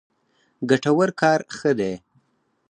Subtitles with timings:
[0.69, 1.93] ګټور کار ښه دی.